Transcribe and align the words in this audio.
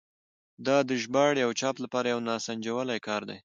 دا 0.65 0.77
د 0.89 0.91
ژباړې 1.01 1.41
او 1.43 1.51
چاپ 1.59 1.75
لپاره 1.83 2.07
یو 2.13 2.19
ناسنجولی 2.29 2.99
کار 3.07 3.21
دی. 3.29 3.37